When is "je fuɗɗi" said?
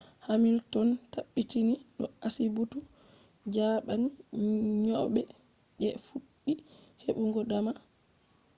5.79-6.53